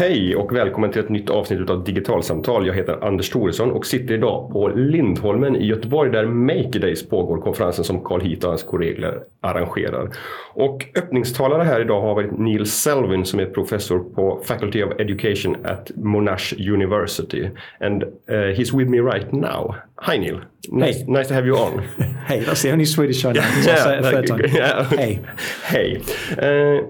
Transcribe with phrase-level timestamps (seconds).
[0.00, 2.66] Hej och välkommen till ett nytt avsnitt av Digitalsamtal.
[2.66, 7.40] Jag heter Anders Thoresson och sitter idag på Lindholmen i Göteborg där Maker Days pågår,
[7.40, 10.10] konferensen som Carl Heath och hans kollegor arrangerar.
[10.54, 15.56] Och öppningstalare här idag har varit Neil Selvin som är professor på Faculty of Education
[15.64, 17.50] at Monash University.
[17.80, 19.74] And uh, he's with me right now.
[19.96, 20.40] Hi Neil.
[20.68, 21.04] Nice, hey.
[21.08, 21.82] nice to have you on.
[22.26, 23.42] hey, that's the only Swedish I know.
[23.66, 24.40] yeah, time.
[24.54, 24.84] Yeah.
[24.84, 25.20] Hey.
[25.64, 25.96] Hey.
[26.38, 26.86] Uh,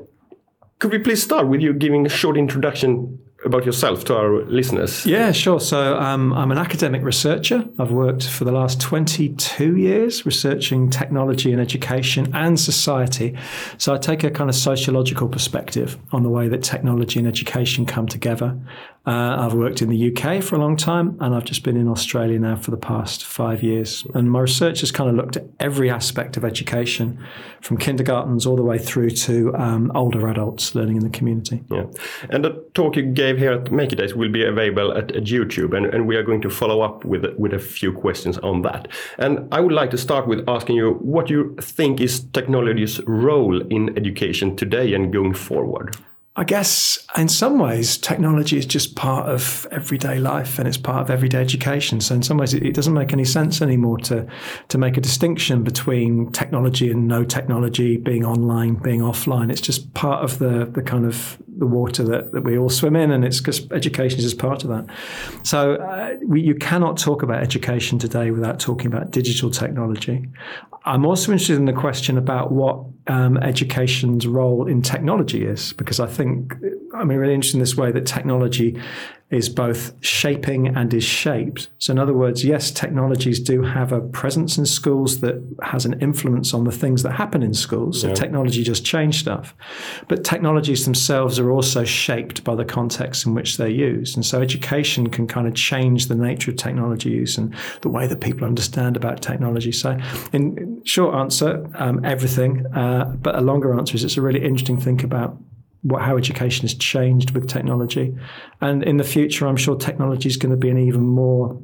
[0.81, 5.05] could we please start with you giving a short introduction about yourself to our listeners?
[5.05, 5.61] Yeah, sure.
[5.61, 7.65] So um, I'm an academic researcher.
[7.79, 13.37] I've worked for the last 22 years researching technology and education and society.
[13.77, 17.85] So I take a kind of sociological perspective on the way that technology and education
[17.85, 18.59] come together.
[19.07, 21.89] Uh, I've worked in the UK for a long time, and I've just been in
[21.89, 24.07] Australia now for the past five years.
[24.15, 27.19] And my research has kind of looked at every aspect of education,
[27.63, 31.65] from kindergartens all the way through to um, older adults learning in the community.
[31.71, 31.87] Yeah,
[32.29, 35.75] and the talk you gave here at Maker Days will be available at, at YouTube,
[35.75, 38.89] and, and we are going to follow up with with a few questions on that.
[39.19, 43.63] And I would like to start with asking you what you think is technology's role
[43.69, 45.97] in education today and going forward.
[46.37, 51.03] I guess in some ways, technology is just part of everyday life and it's part
[51.03, 52.01] of everyday education.
[52.01, 54.29] So in some ways, it, doesn't make any sense anymore to
[54.69, 59.51] to make a distinction between technology and no technology, being online, being offline.
[59.51, 62.95] It's just part of the the kind of the water that, that we all swim
[62.95, 64.87] in, and it's because education is just part of that.
[65.43, 70.29] So uh, we, you cannot talk about education today without talking about digital technology.
[70.85, 75.99] I'm also interested in the question about what um, education's role in technology is, because
[75.99, 76.55] I think
[76.95, 78.81] I mean, really interested in this way that technology
[79.31, 81.69] is both shaping and is shaped.
[81.79, 86.01] So, in other words, yes, technologies do have a presence in schools that has an
[86.01, 88.01] influence on the things that happen in schools.
[88.01, 88.15] So, yeah.
[88.15, 89.55] technology just change stuff.
[90.09, 94.17] But technologies themselves are also shaped by the context in which they're used.
[94.17, 98.09] And so, education can kind of change the nature of technology use and the way
[98.09, 99.71] that people understand about technology.
[99.71, 99.97] So,
[100.33, 102.67] in short answer, um, everything.
[102.75, 105.37] Uh, but a longer answer is it's a really interesting thing about
[105.83, 108.15] what, how education has changed with technology.
[108.61, 111.61] And in the future, I'm sure technology is going to be an even more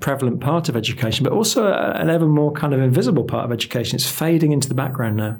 [0.00, 3.94] prevalent part of education, but also an ever more kind of invisible part of education.
[3.94, 5.36] It's fading into the background now.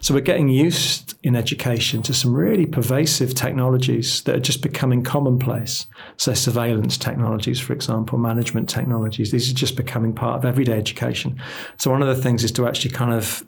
[0.00, 5.02] So we're getting used in education to some really pervasive technologies that are just becoming
[5.02, 5.86] commonplace.
[6.18, 11.40] So surveillance technologies, for example, management technologies, these are just becoming part of everyday education.
[11.78, 13.44] So one of the things is to actually kind of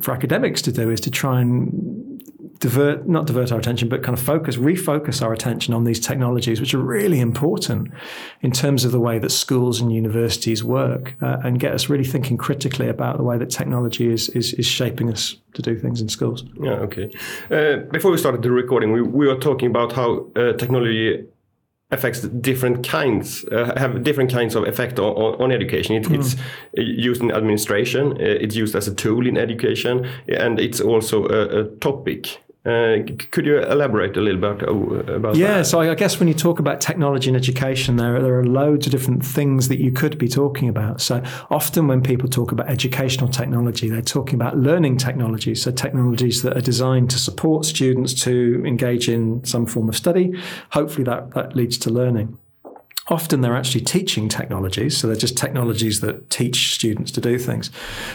[0.00, 2.07] for academics to do is to try and
[2.58, 6.60] divert, not divert our attention, but kind of focus, refocus our attention on these technologies,
[6.60, 7.90] which are really important
[8.42, 12.04] in terms of the way that schools and universities work, uh, and get us really
[12.04, 16.00] thinking critically about the way that technology is is, is shaping us to do things
[16.00, 16.44] in schools.
[16.60, 16.86] Yeah.
[16.86, 17.10] Okay.
[17.50, 21.26] Uh, before we started the recording, we, we were talking about how uh, technology
[21.90, 26.16] affects different kinds uh, have different kinds of effect on, on education it, mm.
[26.18, 26.36] it's
[26.74, 31.60] used in administration uh, it's used as a tool in education and it's also a,
[31.60, 32.98] a topic uh,
[33.30, 35.56] could you elaborate a little bit uh, about yeah, that?
[35.56, 38.86] Yeah, so I guess when you talk about technology and education, there, there are loads
[38.86, 41.00] of different things that you could be talking about.
[41.00, 46.42] So often when people talk about educational technology, they're talking about learning technologies, so technologies
[46.42, 50.38] that are designed to support students to engage in some form of study.
[50.72, 52.38] Hopefully that, that leads to learning.
[53.08, 57.70] Often they're actually teaching technologies, so they're just technologies that teach students to do things.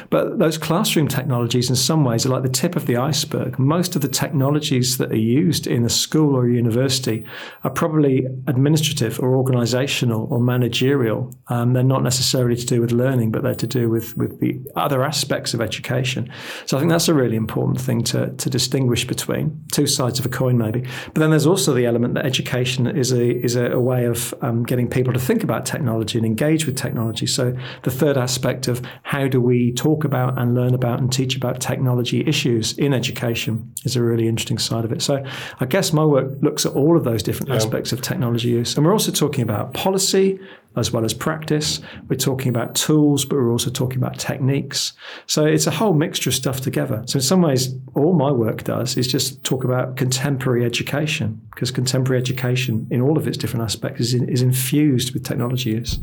[0.09, 3.57] But those classroom technologies, in some ways, are like the tip of the iceberg.
[3.57, 7.25] Most of the technologies that are used in a school or a university
[7.63, 11.33] are probably administrative or organizational or managerial.
[11.47, 14.61] Um, they're not necessarily to do with learning, but they're to do with, with the
[14.75, 16.29] other aspects of education.
[16.65, 20.25] So I think that's a really important thing to, to distinguish between two sides of
[20.25, 20.81] a coin, maybe.
[21.05, 24.33] But then there's also the element that education is a, is a, a way of
[24.41, 27.25] um, getting getting people to think about technology and engage with technology.
[27.25, 31.35] So, the third aspect of how do we talk about and learn about and teach
[31.35, 35.01] about technology issues in education is a really interesting side of it.
[35.01, 35.23] So,
[35.59, 37.55] I guess my work looks at all of those different yeah.
[37.55, 38.75] aspects of technology use.
[38.75, 40.39] And we're also talking about policy,
[40.75, 41.81] as well as practice.
[42.07, 44.93] We're talking about tools, but we're also talking about techniques.
[45.27, 47.03] So it's a whole mixture of stuff together.
[47.05, 51.71] So in some ways, all my work does is just talk about contemporary education, because
[51.71, 55.99] contemporary education, in all of its different aspects, is, in, is infused with technology use.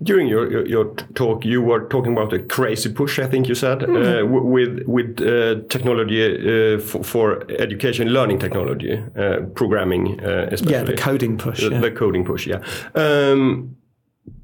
[0.00, 3.56] During your, your, your, talk, you were talking about a crazy push, I think you
[3.56, 4.22] said, mm.
[4.22, 10.72] uh, with with uh, technology uh, for, for, education, learning technology, uh, programming, especially.
[10.72, 11.62] Yeah, the coding push.
[11.62, 11.80] The, yeah.
[11.80, 12.62] the coding push, yeah.
[12.94, 13.76] Um,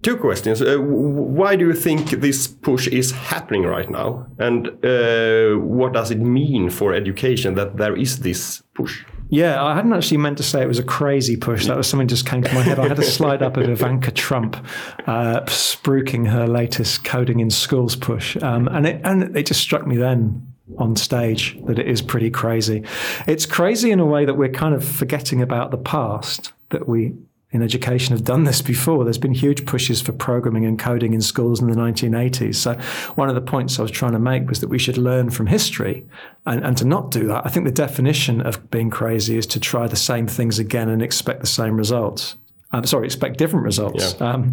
[0.02, 0.62] two questions.
[0.62, 4.26] Uh, why do you think this push is happening right now?
[4.38, 9.04] And uh, what does it mean for education that there is this push?
[9.30, 11.66] Yeah, I hadn't actually meant to say it was a crazy push.
[11.66, 12.78] That was something just came to my head.
[12.78, 14.56] I had a slide up of Ivanka Trump
[15.06, 19.86] uh, spruiking her latest coding in schools push, um, and it and it just struck
[19.86, 20.46] me then
[20.78, 22.84] on stage that it is pretty crazy.
[23.26, 27.14] It's crazy in a way that we're kind of forgetting about the past that we
[27.54, 29.04] in education have done this before.
[29.04, 32.56] There's been huge pushes for programming and coding in schools in the 1980s.
[32.56, 32.74] So,
[33.14, 35.46] one of the points I was trying to make was that we should learn from
[35.46, 36.04] history
[36.46, 37.46] and, and to not do that.
[37.46, 41.00] I think the definition of being crazy is to try the same things again and
[41.00, 42.36] expect the same results.
[42.72, 44.16] I'm sorry, expect different results.
[44.18, 44.32] Yeah.
[44.32, 44.52] Um,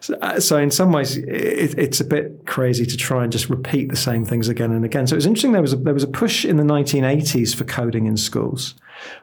[0.00, 3.50] so, uh, so, in some ways, it, it's a bit crazy to try and just
[3.50, 5.06] repeat the same things again and again.
[5.06, 5.52] So it was interesting.
[5.52, 8.74] There was a, there was a push in the 1980s for coding in schools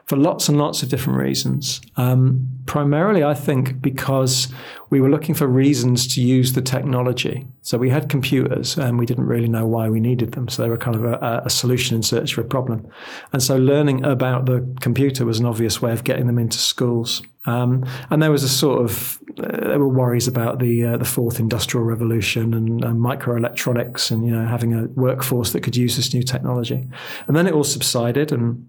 [0.06, 1.80] for lots and lots of different reasons.
[1.96, 4.48] Um, primarily, I think because
[4.90, 7.46] we were looking for reasons to use the technology.
[7.62, 10.48] So we had computers and we didn't really know why we needed them.
[10.48, 12.86] So they were kind of a, a solution in search for a problem.
[13.32, 17.22] And so learning about the computer was an obvious way of getting them into schools.
[17.46, 21.04] Um, and there was a sort of uh, there were worries about the uh, the
[21.04, 25.96] fourth industrial revolution and uh, microelectronics and you know having a workforce that could use
[25.96, 26.88] this new technology.
[27.28, 28.66] And then it all subsided and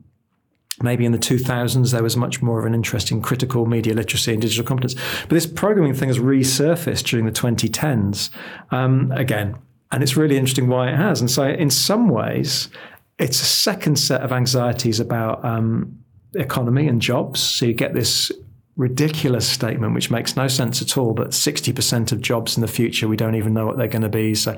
[0.81, 4.33] Maybe in the 2000s, there was much more of an interest in critical media literacy
[4.33, 4.95] and digital competence.
[5.21, 8.29] But this programming thing has resurfaced during the 2010s
[8.71, 9.57] um, again.
[9.91, 11.19] And it's really interesting why it has.
[11.19, 12.69] And so, in some ways,
[13.17, 15.97] it's a second set of anxieties about um,
[16.35, 17.39] economy and jobs.
[17.39, 18.31] So, you get this
[18.75, 21.13] ridiculous statement, which makes no sense at all.
[21.13, 24.09] But 60% of jobs in the future, we don't even know what they're going to
[24.09, 24.35] be.
[24.35, 24.55] So,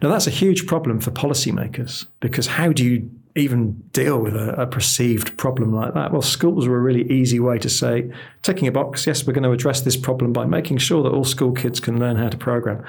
[0.00, 4.62] now that's a huge problem for policymakers because how do you even deal with a,
[4.62, 6.12] a, perceived problem like that?
[6.12, 8.10] Well, schools were a really easy way to say,
[8.42, 11.24] ticking a box, yes, we're going to address this problem by making sure that all
[11.24, 12.84] school kids can learn how to program.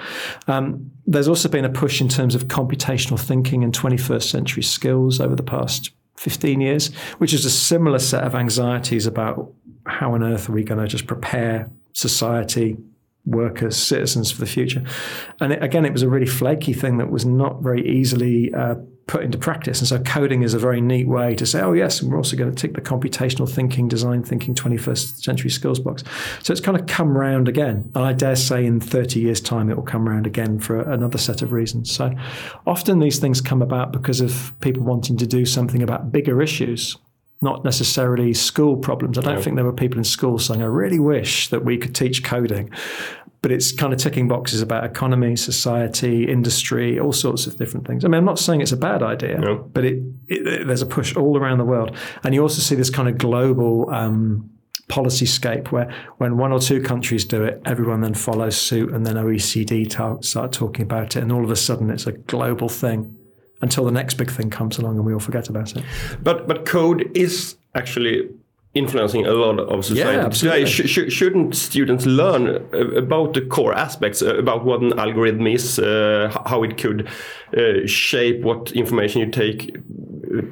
[0.47, 5.21] Um, there's also been a push in terms of computational thinking and 21st century skills
[5.21, 9.53] over the past 15 years, which is a similar set of anxieties about
[9.85, 12.77] how on earth are we going to just prepare society,
[13.25, 14.83] workers, citizens for the future.
[15.39, 18.75] And it, again, it was a really flaky thing that was not very easily uh,
[19.09, 19.79] put into practice.
[19.79, 22.37] And so coding is a very neat way to say, oh, yes, and we're also
[22.37, 26.03] going to tick the computational thinking, design thinking, 21st century skills box.
[26.43, 27.91] So it's kind of come round again.
[27.95, 31.17] And I dare say in 30 years' time, it will come round again for another
[31.17, 31.89] set of reasons.
[31.91, 32.13] So
[32.67, 36.95] often these things come about because of people wanting to do something about bigger issues
[37.41, 39.17] not necessarily school problems.
[39.17, 39.41] I don't no.
[39.41, 42.69] think there were people in school saying, I really wish that we could teach coding
[43.41, 48.03] but it's kind of ticking boxes about economy, society, industry, all sorts of different things.
[48.03, 49.55] I mean, I'm not saying it's a bad idea, no.
[49.55, 52.89] but it, it, there's a push all around the world, and you also see this
[52.89, 53.89] kind of global.
[53.89, 54.51] Um,
[54.87, 59.05] policy scape where when one or two countries do it, everyone then follows suit, and
[59.05, 59.87] then OECD
[60.23, 63.15] start talking about it, and all of a sudden it's a global thing
[63.61, 65.83] until the next big thing comes along and we all forget about it.
[66.23, 68.29] But but code is actually
[68.75, 70.65] influencing a lot of society yeah.
[70.65, 72.47] Sh sh shouldn't students learn
[72.95, 77.07] about the core aspects uh, about what an algorithm is, uh, how it could
[77.57, 79.75] uh, shape what information you take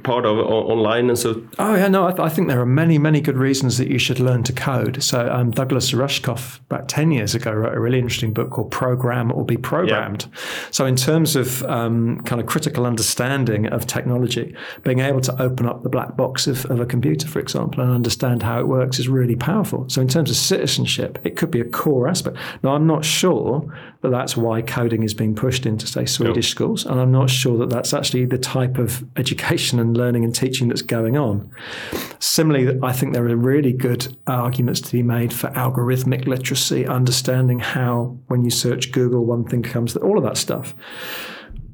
[0.04, 2.98] part of online and so oh yeah no I, th- I, think there are many
[2.98, 5.04] many good reasons that you should learn to code.
[5.04, 9.32] So um, douglas rushkoff about 10 years ago wrote a really interesting book called program
[9.32, 10.24] or be programmed.
[10.24, 10.40] Yeah.
[10.72, 15.68] so in terms of um, kind of critical understanding of technology being able to open
[15.68, 18.98] up the black box of, of a computer for example and understand how it works
[18.98, 19.88] is really powerful.
[19.90, 22.38] So in terms of citizenship it could be a core aspect.
[22.64, 26.86] Now i'm not sure that that's why coding is being pushed into say swedish schools.
[26.86, 30.68] And i'm not sure that that's actually the type of education and learning and teaching
[30.68, 31.50] that's going on.
[32.20, 37.60] Similarly, I think there are really good arguments to be made for algorithmic literacy, understanding
[37.60, 40.74] how when you search Google, one thing comes, all of that stuff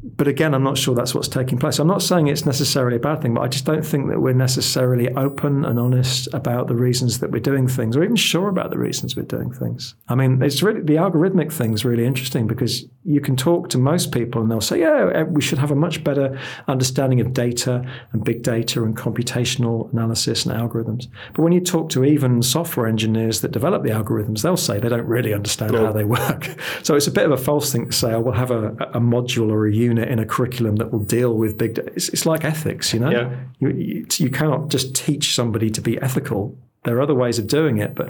[0.03, 1.79] but again, I'm not sure that's what's taking place.
[1.79, 4.33] I'm not saying it's necessarily a bad thing, but I just don't think that we're
[4.33, 8.69] necessarily open and honest about the reasons that we're doing things, or even sure about
[8.69, 9.95] the reasons we're doing things.
[10.09, 13.77] I mean, it's really the algorithmic thing is really interesting because you can talk to
[13.77, 17.85] most people and they'll say, "Yeah, we should have a much better understanding of data
[18.11, 22.87] and big data and computational analysis and algorithms." But when you talk to even software
[22.87, 25.85] engineers that develop the algorithms, they'll say they don't really understand no.
[25.85, 26.49] how they work.
[26.83, 28.99] So it's a bit of a false thing to say, "Oh, we'll have a, a
[28.99, 31.91] module or a unit." Unit in a curriculum that will deal with big data.
[31.95, 33.11] It's, it's like ethics, you know?
[33.11, 33.35] Yeah.
[33.59, 36.57] You, you, you cannot just teach somebody to be ethical.
[36.83, 37.95] There are other ways of doing it.
[37.95, 38.09] But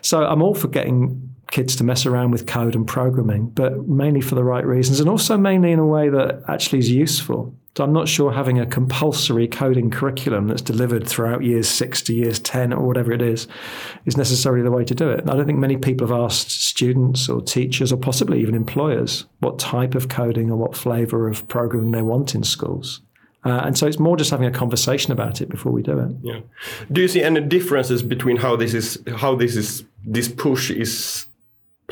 [0.00, 4.20] so I'm all for getting kids to mess around with code and programming, but mainly
[4.20, 7.54] for the right reasons and also mainly in a way that actually is useful.
[7.74, 12.14] So I'm not sure having a compulsory coding curriculum that's delivered throughout years six to
[12.14, 13.48] years 10 or whatever it is,
[14.04, 15.20] is necessarily the way to do it.
[15.28, 19.58] I don't think many people have asked students or teachers or possibly even employers what
[19.58, 23.00] type of coding or what flavor of programming they want in schools.
[23.44, 26.12] Uh, and so it's more just having a conversation about it before we do it.
[26.22, 26.40] Yeah.
[26.92, 31.26] Do you see any differences between how this is how this is this push is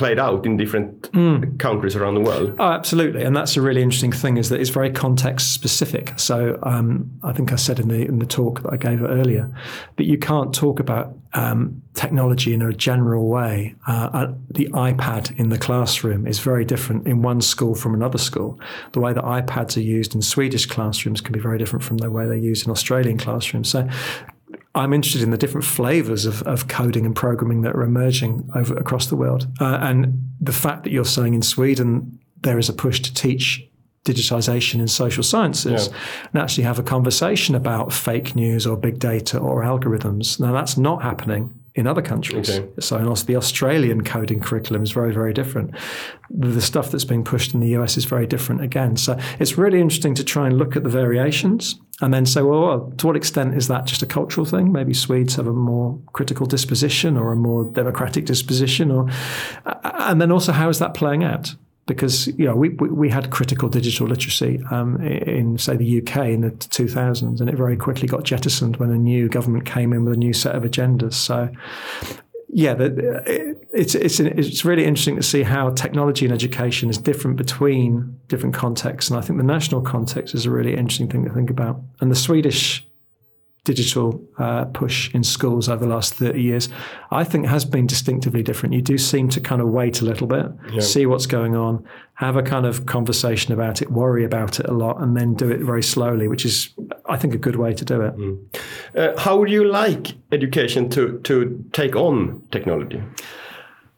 [0.00, 1.59] played out in different mm.
[1.59, 2.54] countries around the world.
[2.59, 6.19] Oh, absolutely, and that's a really interesting thing is that it's very context specific.
[6.19, 9.54] So um, I think I said in the in the talk that I gave earlier
[9.99, 13.75] that you can't talk about um, technology in a general way.
[13.87, 18.19] Uh, uh, the iPad in the classroom is very different in one school from another
[18.19, 18.59] school.
[18.92, 22.11] The way that iPads are used in Swedish classrooms can be very different from the
[22.11, 23.69] way they're used in Australian classrooms.
[23.69, 23.87] So
[24.74, 28.74] I'm interested in the different flavors of, of coding and programming that are emerging over
[28.76, 29.48] across the world.
[29.60, 33.66] Uh, and the fact that you're saying in Sweden there is a push to teach
[34.04, 35.98] digitization in social sciences yeah.
[36.32, 40.40] and actually have a conversation about fake news or big data or algorithms.
[40.40, 42.50] Now, that's not happening in other countries.
[42.50, 42.68] Okay.
[42.80, 45.74] So, and also the Australian coding curriculum is very, very different.
[46.30, 48.96] The stuff that's being pushed in the US is very different again.
[48.96, 52.60] So, it's really interesting to try and look at the variations and then say, well,
[52.62, 54.72] well, to what extent is that just a cultural thing?
[54.72, 59.08] Maybe Swedes have a more critical disposition or a more democratic disposition, or
[59.82, 61.54] and then also how is that playing out?
[61.94, 66.42] Because you know we we had critical digital literacy um, in say the UK in
[66.42, 70.14] the 2000s, and it very quickly got jettisoned when a new government came in with
[70.14, 71.14] a new set of agendas.
[71.14, 71.49] So
[72.52, 78.18] yeah, it's it's it's really interesting to see how technology and education is different between
[78.28, 81.50] different contexts, and I think the national context is a really interesting thing to think
[81.50, 81.80] about.
[82.00, 82.87] And the Swedish
[83.64, 86.69] digital uh, push in schools over the last 30 years,
[87.11, 88.75] I think has been distinctively different.
[88.75, 90.81] You do seem to kind of wait a little bit, yeah.
[90.81, 94.73] see what's going on, have a kind of conversation about it, worry about it a
[94.73, 96.71] lot, and then do it very slowly, which is,
[97.07, 98.17] I think, a good way to do it.
[98.17, 98.38] Mm.
[98.95, 103.02] Uh, how would you like education to, to take on technology?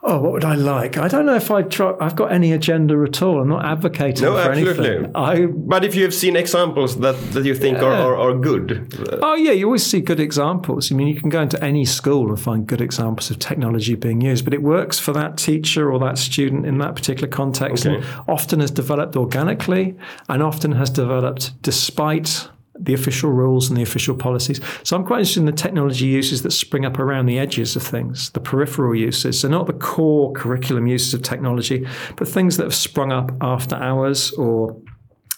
[0.04, 0.99] Oh, what would I like?
[0.99, 1.94] I don't know if I try.
[2.00, 3.40] I've got any agenda at all.
[3.40, 4.88] I'm not advocating no, for absolutely.
[4.88, 5.12] anything.
[5.14, 7.85] I, but if you have seen examples that, that you think yeah.
[7.85, 8.92] are, are, are, good.
[8.99, 10.90] Uh, oh, yeah, you always see good examples.
[10.90, 14.21] I mean, you can go into any school and find good examples of technology being
[14.21, 17.94] used, but it works for that teacher or that student in that particular context okay.
[17.94, 19.97] and often has developed organically
[20.28, 22.49] and often has developed despite
[22.82, 24.60] the official rules and the official policies.
[24.82, 27.82] So I'm quite interested in the technology uses that spring up around the edges of
[27.82, 29.40] things, the peripheral uses.
[29.40, 31.86] So not the core curriculum uses of technology,
[32.16, 34.76] but things that have sprung up after hours or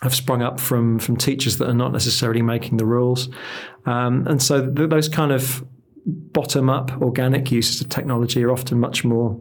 [0.03, 3.29] have sprung up from from teachers that are not necessarily making the rules.
[3.87, 5.65] Um, and so th- those kind of
[6.07, 9.39] bottom up organic uses of technology are often much more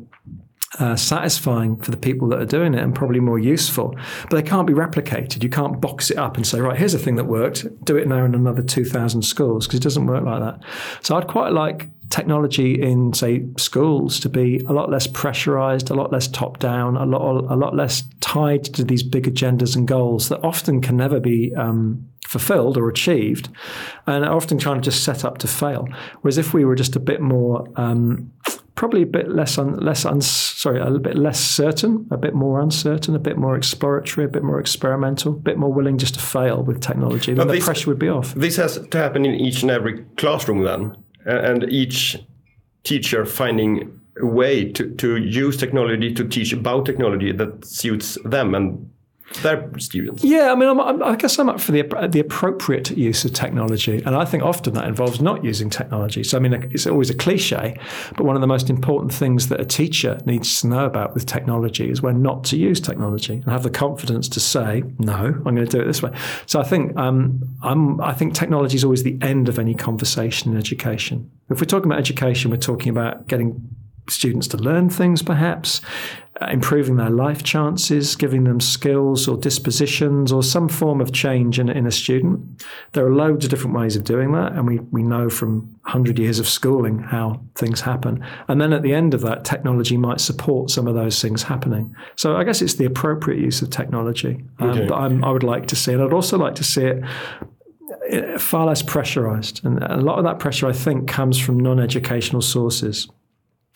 [0.80, 3.96] uh, satisfying for the people that are doing it and probably more useful.
[4.30, 5.44] But they can't be replicated.
[5.44, 8.08] You can't box it up and say, right, here's a thing that worked, do it
[8.08, 10.60] now in another 2,000 schools, because it doesn't work like that.
[11.01, 15.96] So I'd quite like technology in, say, schools to be a lot less pressurized, a
[15.96, 19.88] lot less top down, a lot, a lot less tied to these big agendas and
[19.88, 21.53] goals that often can never be.
[21.56, 23.48] Um, fulfilled or achieved,
[24.08, 25.88] and often kind of just set up to fail.
[26.22, 28.32] Whereas if we were just a bit more um,
[28.75, 32.60] probably a bit less un, less un, sorry a bit less certain, a bit more
[32.60, 36.20] uncertain, a bit more exploratory, a bit more experimental, a bit more willing just to
[36.20, 37.34] fail with technology.
[37.34, 38.34] Then the this, pressure would be off.
[38.34, 42.18] This has to happen in each and every classroom then, and each
[42.84, 48.53] teacher finding a way to, to use technology to teach about technology that suits them
[48.53, 48.89] and
[49.42, 50.24] their students.
[50.24, 53.34] Yeah, I mean, I'm, I'm, i guess I'm up for the the appropriate use of
[53.34, 56.24] technology, and I think often that involves not using technology.
[56.24, 57.77] So, I mean, it's always a cliche,
[58.15, 61.25] but one of the most important things that a teacher needs to know about with
[61.25, 65.44] technology is when not to use technology and have the confidence to say, "No, I'm
[65.44, 66.12] going to do it this way."
[66.46, 70.51] So, I think um, I'm I think technology is always the end of any conversation
[70.51, 71.32] in education.
[71.50, 73.70] If we're talking about education, we're talking about getting
[74.10, 75.82] students to learn things, perhaps,
[76.51, 81.69] improving their life chances, giving them skills or dispositions or some form of change in,
[81.69, 82.63] in a student.
[82.93, 86.19] There are loads of different ways of doing that, and we, we know from 100
[86.19, 88.25] years of schooling how things happen.
[88.47, 91.95] And then at the end of that, technology might support some of those things happening.
[92.15, 94.88] So I guess it's the appropriate use of technology um, okay.
[94.88, 95.93] that I'm, I would like to see.
[95.93, 97.03] And I'd also like to see it
[98.12, 99.63] uh, far less pressurized.
[99.63, 103.07] And a lot of that pressure, I think, comes from non educational sources.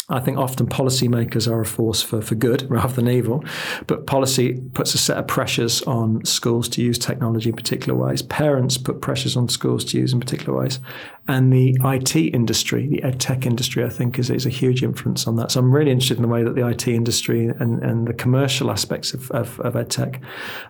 [0.09, 3.43] I think often policymakers are a force for, for good rather than evil,
[3.87, 8.21] but policy puts a set of pressures on schools to use technology in particular ways.
[8.21, 10.79] Parents put pressures on schools to use in particular ways.
[11.27, 15.27] And the IT industry, the ed tech industry, I think is, is a huge influence
[15.27, 15.51] on that.
[15.51, 18.71] So I'm really interested in the way that the IT industry and, and the commercial
[18.71, 20.21] aspects of, of, of ed tech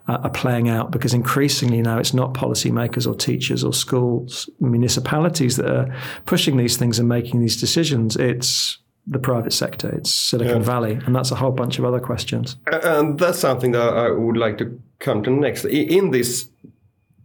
[0.07, 5.57] uh, are playing out because increasingly now it's not policymakers or teachers or schools, municipalities
[5.57, 8.15] that are pushing these things and making these decisions.
[8.15, 9.89] It's the private sector.
[9.89, 10.63] It's Silicon yeah.
[10.63, 12.57] Valley, and that's a whole bunch of other questions.
[12.83, 15.65] And that's something that I would like to come to next.
[15.65, 16.49] In this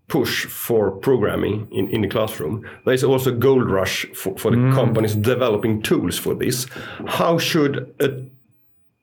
[0.08, 2.62] push for programming in, in the classroom.
[2.84, 4.74] There is also gold rush for, for the Mm.
[4.74, 6.66] companies developing tools for this.
[7.06, 8.22] How should a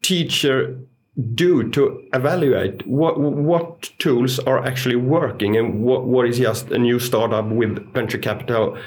[0.04, 0.78] teacher
[1.36, 6.78] do to evaluate what what tools are actually working and what, what is just a
[6.78, 8.78] new startup with venture capital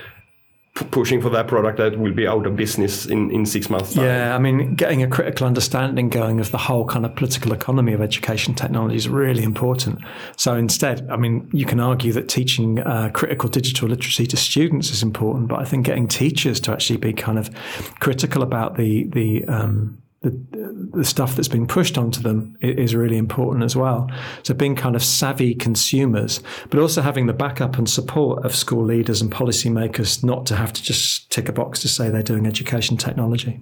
[0.90, 4.04] pushing for that product that will be out of business in, in six months time?
[4.04, 7.92] Yeah, I mean, getting a critical understanding going of the whole kind of political economy
[7.92, 10.00] of education technology is really important.
[10.36, 14.90] So instead, I mean, you can argue that teaching uh, critical digital literacy to students
[14.90, 17.50] is important, but I think getting teachers to actually be kind of
[18.00, 23.16] critical about the the um, the, the stuff that's being pushed onto them is really
[23.16, 24.08] important as well.
[24.44, 28.84] So being kind of savvy consumers, but also having the backup and support of school
[28.84, 32.46] leaders and policymakers not to have to just tick a box to say they're doing
[32.46, 33.60] education technology.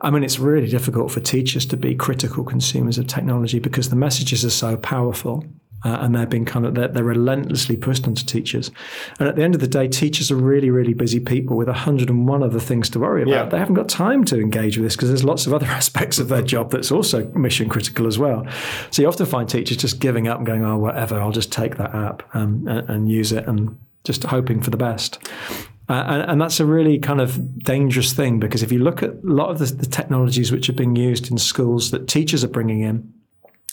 [0.00, 3.96] I mean, it's really difficult for teachers to be critical consumers of technology because the
[3.96, 5.44] messages are so powerful.
[5.86, 8.72] Uh, and they're being kind of they're, they're relentlessly pushed onto teachers,
[9.20, 12.42] and at the end of the day, teachers are really really busy people with 101
[12.42, 13.30] other things to worry about.
[13.30, 13.44] Yeah.
[13.44, 16.28] They haven't got time to engage with this because there's lots of other aspects of
[16.28, 18.44] their job that's also mission critical as well.
[18.90, 21.76] So you often find teachers just giving up and going, "Oh, whatever, I'll just take
[21.76, 25.20] that app um, and, and use it," and just hoping for the best.
[25.88, 29.10] Uh, and, and that's a really kind of dangerous thing because if you look at
[29.10, 32.48] a lot of the, the technologies which are being used in schools that teachers are
[32.48, 33.12] bringing in,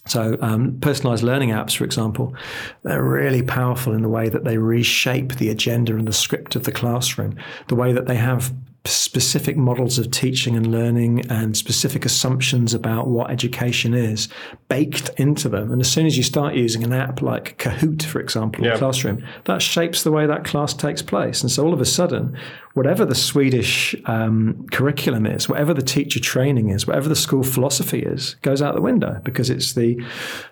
[0.05, 2.35] so, um, personalized learning apps, for example,
[2.83, 6.63] they're really powerful in the way that they reshape the agenda and the script of
[6.65, 7.35] the classroom,
[7.69, 8.53] the way that they have
[8.85, 14.27] specific models of teaching and learning and specific assumptions about what education is
[14.67, 15.71] baked into them.
[15.71, 18.73] And as soon as you start using an app like Kahoot, for example, in Yeah.
[18.73, 21.41] the classroom, that shapes the way that class takes place.
[21.41, 22.35] And so all of a sudden,
[22.73, 27.99] whatever the Swedish um, curriculum is, whatever the teacher training is, whatever the school philosophy
[27.99, 30.03] is, goes out the window because it's the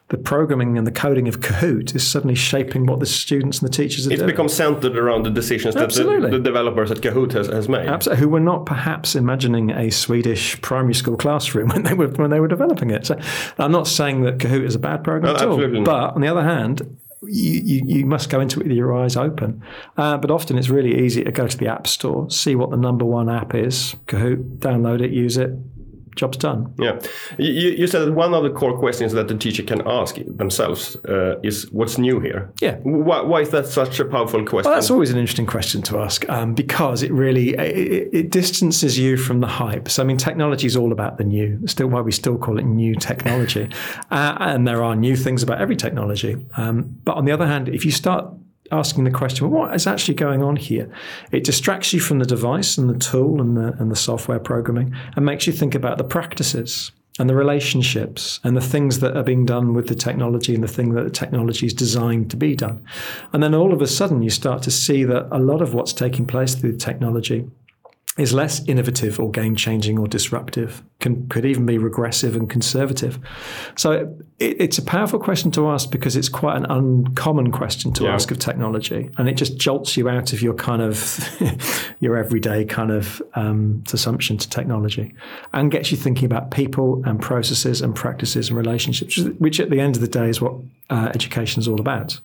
[0.10, 3.74] the programming and the coding of Kahoot is suddenly shaping what the students and the
[3.74, 4.30] teachers are It's doing.
[4.30, 7.88] become centered around the decisions that the, the developers at Kahoot has, has made.
[7.88, 12.30] Absolutely, who were not perhaps imagining a Swedish primary school classroom when they were when
[12.30, 13.06] they were developing it.
[13.06, 13.18] So
[13.58, 15.86] I'm not saying that Kahoot is a bad program No, at all, not.
[15.86, 16.98] but on the other hand.
[17.24, 19.64] You, you, must go into it with your eyes open.
[19.96, 22.78] Uh, but often it's really easy to go to the App Store, see what the
[22.78, 25.52] number one app is, Kahoot, download it, use it,
[26.16, 26.74] job's done.
[26.80, 27.00] Yeah,
[27.38, 30.96] you, you said that one of the core questions that the teacher can ask themselves
[31.08, 32.52] uh, is what's new here.
[32.62, 32.78] Yeah.
[32.84, 34.70] Why, why is that such a powerful question?
[34.70, 38.98] Well, that's always an interesting question to ask um, because it really it, it distances
[38.98, 39.90] you from the hype.
[39.90, 41.66] So, I mean, technology is all about the new.
[41.68, 43.70] Still, why we still call it new technology,
[44.12, 46.38] uh, and there are new things about every technology.
[46.58, 48.26] Um, but on the other hand, if you start
[48.72, 50.92] asking the question, well, what is actually going on here?
[51.32, 54.96] It distracts you from the device and the tool and the and the software programming,
[55.16, 59.24] and makes you think about the practices and the relationships and the things that are
[59.24, 62.56] being done with the technology and the thing that the technology is designed to be
[62.56, 62.84] done.
[63.34, 65.94] And then all of a sudden, you start to see that a lot of what's
[65.94, 67.50] taking place through the technology
[68.18, 73.18] is less innovative or game changing or disruptive, can, could even be regressive and conservative.
[73.78, 78.04] So it, it's a powerful question to ask because it's quite an uncommon question to
[78.04, 78.14] Yeah.
[78.14, 79.10] ask of technology.
[79.18, 81.20] And it just jolts you out of your kind of
[82.02, 85.14] your everyday kind of um, assumption to technology
[85.54, 89.80] and gets you thinking about people and processes and practices and relationships, which at the
[89.80, 90.56] end of the day is what
[90.90, 92.20] uh, education is all about.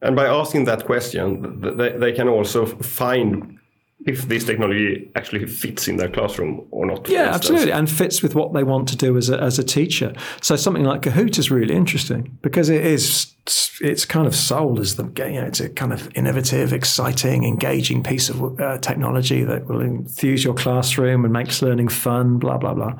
[0.00, 3.58] And by asking that question, they, they can also find
[4.04, 7.08] if this technology actually fits in their classroom or not.
[7.08, 10.12] Yeah, absolutely, and fits with what they want to do as a, as a teacher.
[10.40, 13.34] So something like Kahoot is really interesting because it is
[13.80, 18.02] it's kind of sold as the you know, it's a kind of innovative, exciting, engaging
[18.02, 22.38] piece of uh, technology that will enthuse your classroom and makes learning fun.
[22.38, 22.94] Blah blah blah.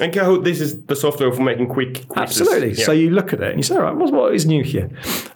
[0.00, 2.40] And Kahoot, this is the software for making quick quizzes.
[2.40, 2.72] Absolutely.
[2.72, 2.84] Yeah.
[2.84, 4.90] So you look at it and you say, all right, what, what is new here?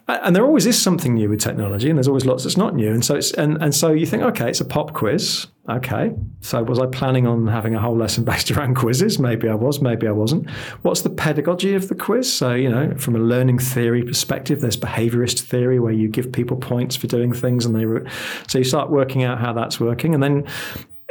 [0.07, 2.91] And there always is something new with technology, and there's always lots that's not new.
[2.91, 5.47] And so it's and, and so you think, okay, it's a pop quiz.
[5.67, 6.13] Okay.
[6.41, 9.19] So was I planning on having a whole lesson based around quizzes?
[9.19, 10.49] Maybe I was, maybe I wasn't.
[10.81, 12.31] What's the pedagogy of the quiz?
[12.31, 16.57] So, you know, from a learning theory perspective, there's behaviorist theory where you give people
[16.57, 18.09] points for doing things and they re-
[18.47, 20.13] so you start working out how that's working.
[20.13, 20.47] And then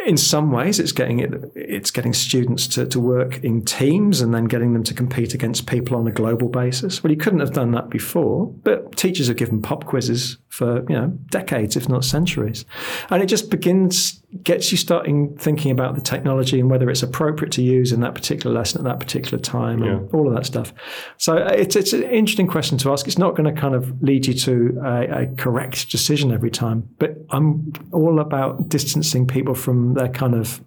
[0.06, 4.32] in some ways it's getting it, it's getting students to, to work in teams and
[4.32, 7.02] then getting them to compete against people on a global basis.
[7.02, 10.96] Well, you couldn't have done that before, but teachers have given pop quizzes for you
[10.96, 12.64] know decades, if not centuries,
[13.10, 17.52] and it just begins gets you starting thinking about the technology and whether it's appropriate
[17.52, 20.74] to use in that particular lesson at that particular time and all of that stuff.
[21.16, 23.06] So uh, it's it's an interesting question to ask.
[23.06, 26.88] It's not going to kind of lead you to a, a correct decision every time,
[26.98, 30.60] but I'm all about distancing people from their kind of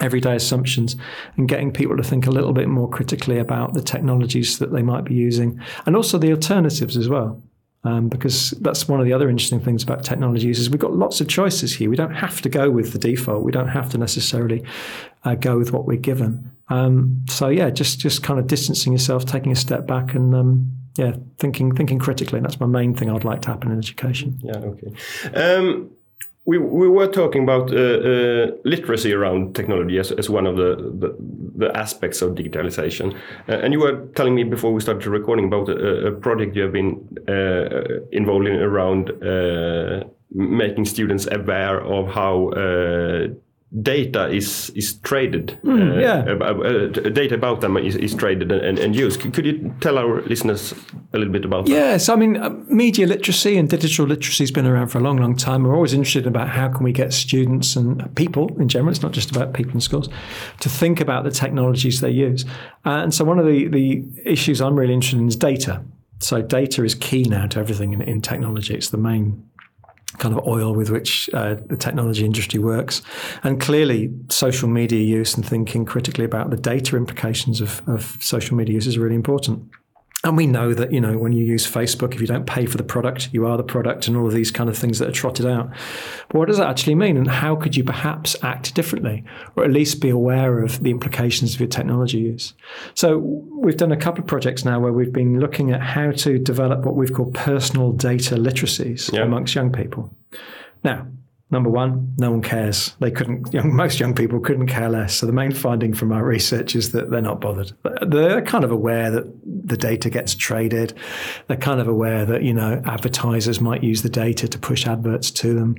[0.00, 0.96] everyday assumptions
[1.36, 4.82] and getting people to think a little bit more critically about the technologies that they
[4.82, 7.40] might be using and also the alternatives as well.
[7.84, 11.20] Um, because that's one of the other interesting things about technology is we've got lots
[11.20, 11.90] of choices here.
[11.90, 13.42] We don't have to go with the default.
[13.42, 14.62] We don't have to necessarily
[15.24, 16.52] uh, go with what we're given.
[16.68, 20.72] Um, so yeah, just just kind of distancing yourself, taking a step back, and um,
[20.96, 22.38] yeah, thinking thinking critically.
[22.38, 24.38] That's my main thing I'd like to happen in education.
[24.44, 24.58] Yeah.
[24.58, 25.88] Okay.
[26.44, 30.74] We, we were talking about uh, uh, literacy around technology as, as one of the,
[30.98, 31.16] the,
[31.56, 33.14] the aspects of digitalization.
[33.48, 36.62] Uh, and you were telling me before we started recording about a, a project you
[36.62, 40.02] have been uh, involved in around uh,
[40.32, 43.28] making students aware of how uh,
[43.80, 45.58] data is is traded.
[45.64, 46.24] Mm, yeah.
[46.44, 49.20] Uh, data about them is, is traded and, and used.
[49.32, 50.74] Could you tell our listeners
[51.12, 51.70] a little bit about that?
[51.70, 55.16] Yes, I mean, uh, media literacy and digital literacy has been around for a long,
[55.16, 55.62] long time.
[55.62, 58.90] We're always interested about how can we get students and people in general.
[58.90, 60.08] It's not just about people in schools
[60.60, 62.44] to think about the technologies they use.
[62.84, 65.82] Uh, and so, one of the the issues I'm really interested in is data.
[66.18, 68.74] So, data is key now to everything in, in technology.
[68.74, 69.48] It's the main
[70.18, 73.02] kind of oil with which uh, the technology industry works.
[73.42, 78.56] And clearly, social media use and thinking critically about the data implications of, of social
[78.56, 79.70] media use is really important.
[80.24, 82.76] And we know that, you know, when you use Facebook, if you don't pay for
[82.76, 85.12] the product, you are the product and all of these kind of things that are
[85.12, 85.70] trotted out.
[86.28, 87.16] But what does that actually mean?
[87.16, 89.24] And how could you perhaps act differently
[89.56, 92.54] or at least be aware of the implications of your technology use?
[92.94, 96.38] So we've done a couple of projects now where we've been looking at how to
[96.38, 99.22] develop what we've called personal data literacies yeah.
[99.22, 100.14] amongst young people.
[100.84, 101.08] Now,
[101.52, 102.96] Number one, no one cares.
[102.98, 103.52] They couldn't.
[103.52, 105.14] Young, most young people couldn't care less.
[105.14, 107.72] So the main finding from our research is that they're not bothered.
[108.00, 110.94] They're kind of aware that the data gets traded.
[111.48, 115.30] They're kind of aware that you know advertisers might use the data to push adverts
[115.32, 115.76] to them.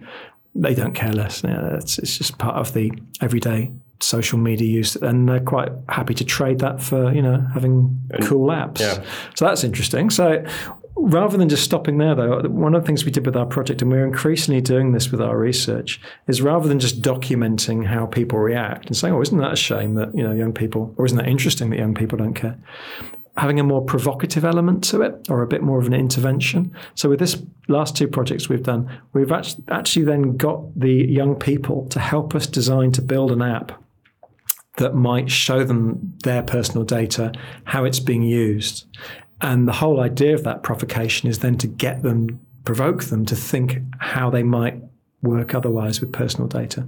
[0.53, 1.43] They don't care less.
[1.43, 6.13] Yeah, it's, it's just part of the everyday social media use, and they're quite happy
[6.13, 8.79] to trade that for you know having cool apps.
[8.79, 9.03] Yeah.
[9.35, 10.11] So that's interesting.
[10.11, 10.45] So
[10.95, 13.81] rather than just stopping there, though, one of the things we did with our project,
[13.81, 18.39] and we're increasingly doing this with our research, is rather than just documenting how people
[18.39, 21.17] react and saying, "Oh, isn't that a shame that you know young people, or isn't
[21.17, 22.57] that interesting that young people don't care?"
[23.37, 26.71] Having a more provocative element to it, or a bit more of an intervention.
[26.93, 31.87] So, with this last two projects we've done, we've actually then got the young people
[31.89, 33.71] to help us design to build an app
[34.77, 37.31] that might show them their personal data,
[37.65, 38.85] how it's being used.
[39.43, 43.35] And the whole idea of that provocation is then to get them, provoke them to
[43.35, 44.81] think how they might
[45.21, 46.87] work otherwise with personal data.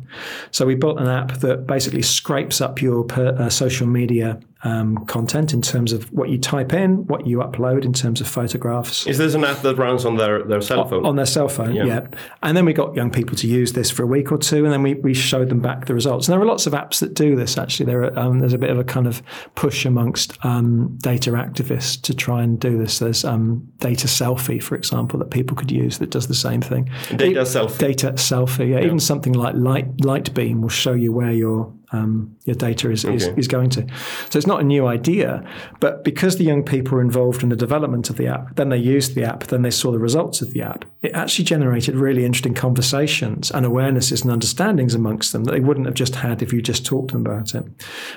[0.52, 5.06] So we built an app that basically scrapes up your per, uh, social media um,
[5.06, 9.06] content in terms of what you type in, what you upload in terms of photographs.
[9.06, 11.06] Is this an app that runs on their, their cell phone?
[11.06, 11.86] On their cell phone, yeah.
[11.86, 12.08] yeah.
[12.42, 14.74] And then we got young people to use this for a week or two, and
[14.74, 16.28] then we, we showed them back the results.
[16.28, 17.86] And there are lots of apps that do this, actually.
[17.86, 19.22] There are, um, there's a bit of a kind of
[19.54, 22.98] push amongst um, data activists to try and do this.
[22.98, 26.90] There's um, Data Selfie, for example, that people could use that does the same thing.
[27.16, 27.78] Data Selfie?
[27.78, 28.80] Data Selfie, yeah.
[28.80, 28.86] yeah.
[28.86, 33.16] Even something like Light, Lightbeam will show you where your um, your data is, okay.
[33.16, 33.88] is, is, going to.
[34.30, 35.44] So it's not a new idea,
[35.80, 38.78] but because the young people were involved in the development of the app, then they
[38.78, 42.26] used the app, then they saw the results of the app, it actually generated really
[42.26, 46.52] interesting conversations and awarenesses and understandings amongst them that they wouldn't have just had if
[46.52, 47.66] you just talked to them about it.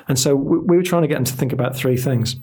[0.08, 2.36] And so we, we were trying to get them to think about three things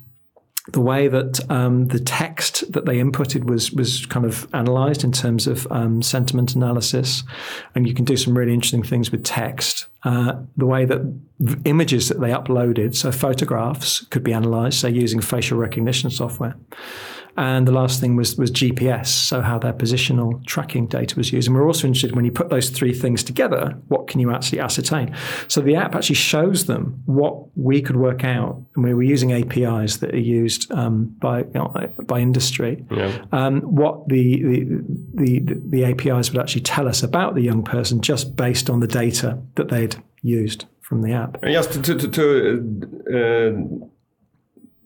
[0.74, 5.12] the way that um, the text that they inputted was was kind of analysed in
[5.12, 7.24] terms of um, sentiment analysis,
[7.76, 9.88] and you can do some really interesting things with text.
[10.04, 11.02] Uh, the way that
[11.66, 16.56] images that they uploaded, so photographs, could be analysed, say using facial recognition software.
[17.38, 21.48] And the last thing was, was GPS, so how their positional tracking data was used.
[21.48, 24.62] And we're also interested when you put those three things together, what can you actually
[24.62, 25.16] ascertain?
[25.48, 29.34] So the app actually shows them what we could work out, and we were using
[29.34, 32.86] APIs that are used um, by you know, by industry.
[32.90, 33.26] Yeah.
[33.32, 34.42] Um, what the,
[35.14, 38.80] the, the the APIs would actually tell us about the young person just based on
[38.80, 41.42] the data that they'd used from the app.
[41.44, 43.86] Just to, to, to uh,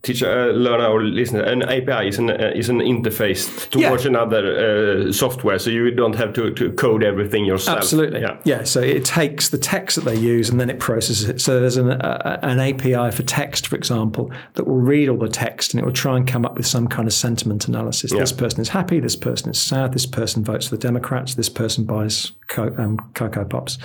[0.02, 4.10] teach uh, learner or listener an api is an uh, is an interface towards yeah.
[4.10, 8.40] another uh, software so you don't have to, to code everything yourself absolutely yeah.
[8.46, 11.60] yeah so it takes the text that they use and then it processes it so
[11.60, 15.74] there's an, uh, an api for text for example that will read all the text
[15.74, 18.20] and it will try and come up with some kind of sentiment analysis yeah.
[18.20, 21.50] this person is happy this person is sad this person votes for the democrats this
[21.50, 23.78] person buys co- um, cocoa pops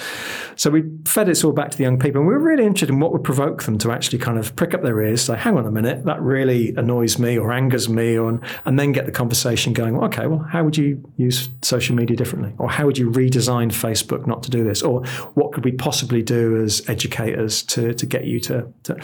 [0.55, 2.91] so we fed it all back to the young people and we were really interested
[2.91, 5.59] in what would provoke them to actually kind of prick up their ears say hang
[5.59, 9.13] on a minute that really annoys me or angers me, or, and then get the
[9.13, 9.97] conversation going.
[9.97, 13.71] Well, okay, well, how would you use social media differently, or how would you redesign
[13.71, 18.07] Facebook not to do this, or what could we possibly do as educators to to
[18.07, 18.97] get you to, to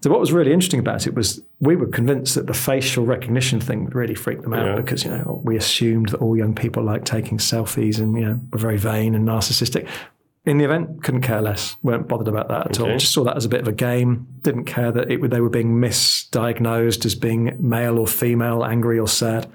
[0.00, 3.60] so what was really interesting about it was we were convinced that the facial recognition
[3.60, 4.76] thing really freaked them out yeah.
[4.76, 8.40] because you know we assumed that all young people like taking selfies and you know
[8.52, 9.88] were very vain and narcissistic
[10.44, 12.92] in the event, couldn't care less, weren't bothered about that at okay.
[12.92, 12.98] all.
[12.98, 14.26] Just saw that as a bit of a game.
[14.40, 19.08] Didn't care that it, they were being misdiagnosed as being male or female, angry or
[19.08, 19.50] sad.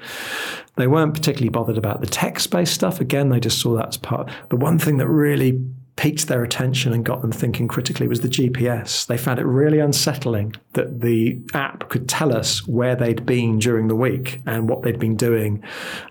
[0.75, 3.01] They weren't particularly bothered about the text based stuff.
[3.01, 4.29] Again, they just saw that as part.
[4.49, 5.59] The one thing that really
[5.95, 9.07] piqued their attention and got them thinking critically was the GPS.
[9.07, 13.87] They found it really unsettling that the app could tell us where they'd been during
[13.87, 15.63] the week and what they'd been doing.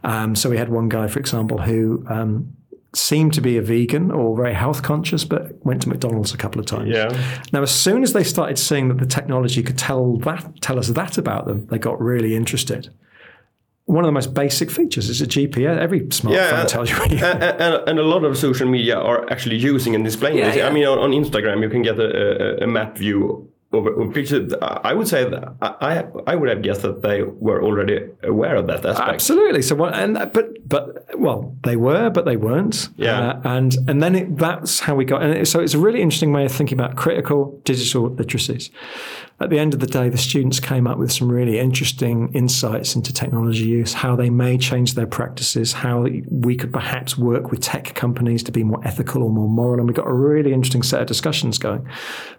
[0.03, 2.57] Um, so we had one guy, for example, who um,
[2.97, 6.61] seemed to be a vegan or very health conscious, but went to McDonald's a couple
[6.61, 6.91] of times.
[6.91, 7.41] Yeah.
[7.53, 10.89] Now, as soon as they started seeing that the technology could tell that tell us
[10.89, 12.91] that about them, they got really interested.
[13.87, 15.79] One of the most basic features is a GPS.
[15.79, 16.97] Every smartphone yeah, tells you.
[16.97, 17.23] and,
[17.61, 20.57] and, and, a lot of social media are actually using and displaying yeah, this.
[20.57, 20.69] Yeah.
[20.69, 24.53] I mean, on, on, Instagram, you can get a, a, a map view over pictures.
[24.63, 28.67] I would say that I I would have guessed that they were already aware of
[28.69, 29.09] that aspect.
[29.09, 29.63] Absolutely.
[29.63, 29.95] So what?
[29.95, 32.89] And but but well, they were, but they weren't.
[32.97, 33.31] Yeah.
[33.31, 35.23] Uh, and and then it, that's how we got.
[35.23, 38.71] And so it's a really interesting way of thinking about critical digital literacies
[39.41, 42.95] at the end of the day, the students came up with some really interesting insights
[42.95, 47.61] into technology use, how they may change their practices, how we could perhaps work with
[47.61, 49.81] tech companies to be more ethical or more moral.
[49.81, 51.85] And we got a really interesting set of discussions going,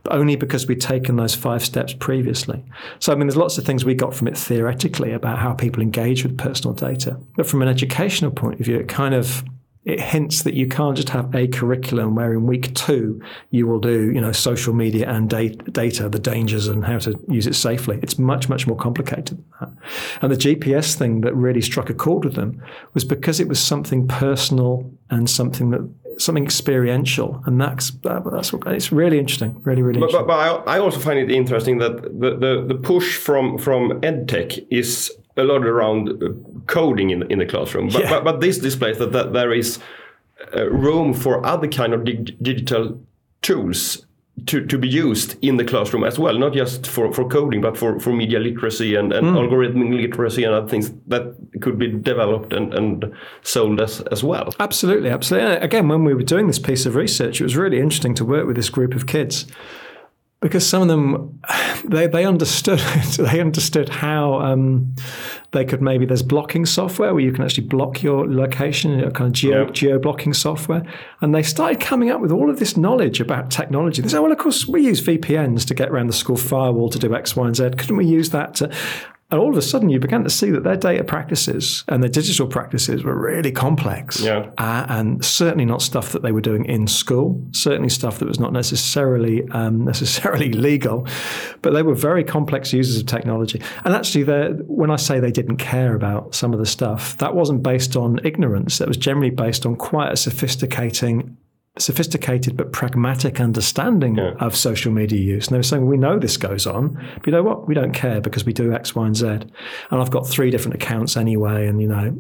[0.04, 2.64] but only because we'd taken those five steps previously.
[3.00, 5.82] So, I mean, there's lots of things we got from it theoretically about how people
[5.82, 7.20] engage with personal data.
[7.36, 9.44] But from an educational point of view, it kind of
[9.86, 13.22] it hints that you can't just have a curriculum where in week two
[13.52, 17.46] you will do, you know, social media and data, the dangers and how to use
[17.46, 18.00] it safely.
[18.02, 19.70] It's much, much more complicated than that.
[20.24, 22.62] And the GPS thing that really struck a chord with them
[22.96, 28.54] was because it was something personal and something that something experiential, and that's that, that's
[28.54, 30.00] what, it's really interesting, really, really.
[30.00, 30.28] But, interesting.
[30.28, 34.02] but, but I, I also find it interesting that the, the, the push from from
[34.02, 36.30] edtech is a lot around uh,
[36.68, 37.90] coding in, in the classroom.
[37.90, 38.10] But, yeah.
[38.10, 39.80] but, but, this displays that, that there is
[40.56, 43.02] uh, room for other kind of dig digital
[43.42, 44.06] tools
[44.48, 47.78] to, to be used in the classroom as well, not just for, for coding, but
[47.78, 49.36] for, for media literacy and, and mm.
[49.38, 54.54] algorithmic literacy and other things that could be developed and, and sold as, as well.
[54.60, 55.56] Absolutely, absolutely.
[55.58, 58.46] Again, when we were doing this piece of research, it was really interesting to work
[58.46, 59.46] with this group of kids
[60.42, 61.40] because some of them
[61.86, 62.80] they, they understood
[63.18, 64.96] they understood how um,
[65.52, 69.12] they could maybe there's blocking software where you can actually block your location you know,
[69.12, 70.84] kind of geo, geo blocking software.
[71.22, 74.02] And they started coming up with all of this knowledge about technology.
[74.02, 77.00] They said well of course we use VPNs to get around the school firewall to
[77.00, 77.72] do X Y and Z.
[77.78, 78.72] Couldn't we use that to
[79.36, 82.10] and all of a sudden, you began to see that their data practices and their
[82.10, 84.22] digital practices were really complex.
[84.22, 84.50] Yeah.
[84.58, 87.46] Uh, and certainly not stuff that they were doing in school.
[87.52, 91.06] Certainly stuff that was not necessarily um, necessarily legal,
[91.62, 93.62] but they were very complex users of technology.
[93.84, 94.24] And actually,
[94.68, 98.22] when I say they didn't care about some of the stuff, that wasn't based on
[98.24, 98.78] ignorance.
[98.78, 101.36] That was generally based on quite a sophisticating
[101.78, 104.34] sophisticated but pragmatic understanding yeah.
[104.40, 105.48] of social media use.
[105.48, 107.68] And they were saying, we know this goes on, but you know what?
[107.68, 109.26] We don't care because we do X, Y, and Z.
[109.28, 109.52] And
[109.92, 111.68] I've got three different accounts anyway.
[111.68, 112.18] And, you know,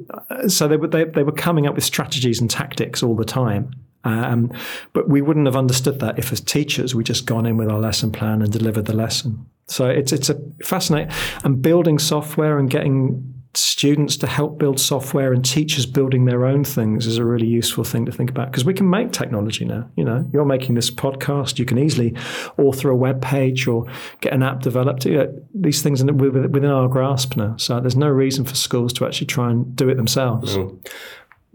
[0.47, 3.71] so they were, they, they were coming up with strategies and tactics all the time.
[4.03, 4.51] Um,
[4.93, 7.79] but we wouldn't have understood that if, as teachers, we just gone in with our
[7.79, 9.45] lesson plan and delivered the lesson.
[9.67, 11.11] So it's it's a fascinating
[11.43, 16.63] and building software and getting students to help build software and teachers building their own
[16.63, 19.89] things is a really useful thing to think about because we can make technology now.
[19.95, 22.15] You know, you're making this podcast, you can easily
[22.57, 23.85] author a web page or
[24.21, 25.05] get an app developed.
[25.05, 27.55] You know, these things are within our grasp now.
[27.57, 30.57] So there's no reason for schools to actually try and do it themselves.
[30.57, 30.85] Mm.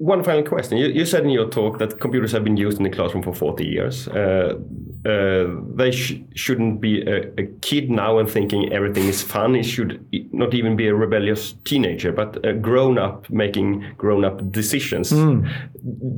[0.01, 0.79] One final question.
[0.79, 3.35] You, you, said in your talk that computers have been used in the classroom for
[3.35, 4.09] 40 years.
[4.09, 4.55] Uh,
[5.05, 9.55] uh, they sh shouldn't be a, a, kid now and thinking everything is fun.
[9.55, 14.51] It should not even be a rebellious teenager, but a grown up making grown up
[14.51, 15.13] decisions.
[15.13, 15.47] Mm.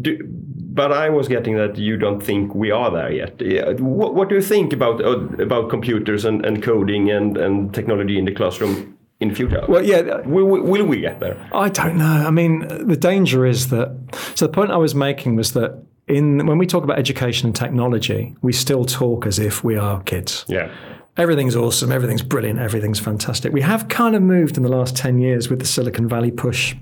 [0.01, 3.81] Do, but I was getting that you don't think we are there yet.
[3.81, 8.17] What, what do you think about uh, about computers and, and coding and, and technology
[8.17, 9.65] in the classroom in future?
[9.69, 10.21] Well, yeah.
[10.27, 11.49] Will, will, we get there?
[11.53, 12.05] I don't know.
[12.27, 13.97] I mean, the danger is that.
[14.35, 17.57] So the point I was making was that in when we talk about education and
[17.57, 20.45] technology, we still talk as if we are kids.
[20.49, 20.71] Yeah.
[21.17, 21.93] Everything's awesome.
[21.93, 22.59] Everything's brilliant.
[22.59, 23.53] Everything's fantastic.
[23.53, 26.75] We have kind of moved in the last ten years with the Silicon Valley push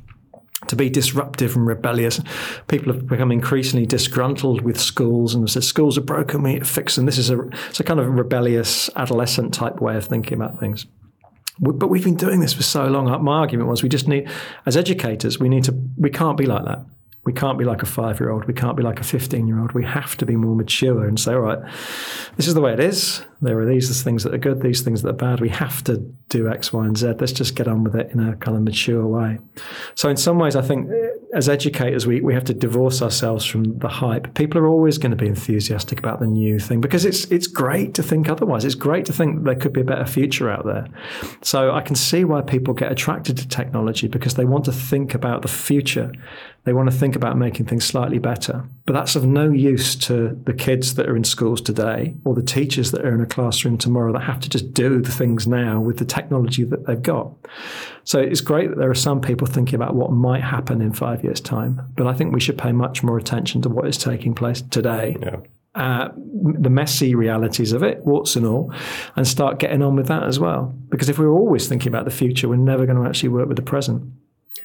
[0.69, 2.21] to be disruptive and rebellious.
[2.69, 6.65] People have become increasingly disgruntled with schools and said schools are broken, we need to
[6.65, 7.07] fix them.
[7.07, 10.87] This is a, it's a kind of rebellious adolescent type way of thinking about things
[11.61, 13.23] but we've been doing this for so long.
[13.23, 14.29] My argument was we just need,
[14.65, 16.85] as educators, we need to, we can't be like that.
[17.25, 18.47] We can't be like a five year old.
[18.47, 19.73] We can't be like a 15 year old.
[19.73, 21.59] We have to be more mature and say, all right,
[22.37, 23.23] this is the way it is.
[23.43, 25.41] There are these things that are good, these things that are bad.
[25.41, 25.97] We have to
[26.29, 27.15] do X, Y, and Z.
[27.19, 29.39] Let's just get on with it in a kind of mature way.
[29.95, 33.45] So, in some ways, I think uh, as educators, we, we have to divorce ourselves
[33.45, 34.35] from the hype.
[34.35, 37.95] People are always going to be enthusiastic about the new thing because it's it's great
[37.95, 38.65] to think otherwise.
[38.65, 40.87] It's great to think there could be a better future out there.
[41.43, 45.15] So I can see why people get attracted to technology because they want to think
[45.15, 46.13] about the future.
[46.65, 48.69] They want to think about making things slightly better.
[48.85, 52.43] But that's of no use to the kids that are in schools today or the
[52.43, 55.81] teachers that are in a classroom tomorrow that have to just do the things now
[55.81, 57.33] with the technology that they've got.
[58.05, 61.25] So it's great that there are some people thinking about what might happen in five
[61.25, 64.35] years' time, but I think we should pay much more attention to what is taking
[64.35, 65.17] place today.
[65.21, 65.37] Yeah.
[65.77, 68.75] Uh, the messy realities of it, warts and all,
[69.15, 70.75] and start getting on with that as well.
[70.89, 73.57] Because if we're always thinking about the future, we're never going to actually work with
[73.57, 74.03] the present.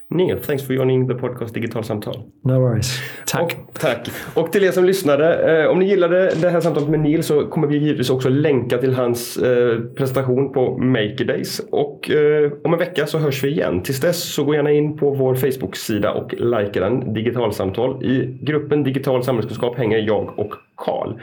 [0.09, 2.31] Neil, thanks for joining the podcast Digitalsamtal.
[2.41, 2.99] No worries.
[3.25, 3.57] Tack.
[3.67, 4.09] Och, tack.
[4.33, 7.47] Och till er som lyssnade, eh, om ni gillade det här samtalet med Neil så
[7.47, 11.61] kommer vi givetvis också länka till hans eh, presentation på Maker Days.
[11.71, 13.83] Och eh, om en vecka så hörs vi igen.
[13.83, 18.05] Tills dess så gå gärna in på vår Facebook-sida och likea den, Digitalsamtal.
[18.05, 21.13] I gruppen Digital samhällskunskap hänger jag och Karl.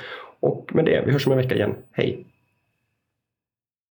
[0.41, 1.75] Och med det, vi hörs om en vecka igen.
[1.93, 2.27] Hej!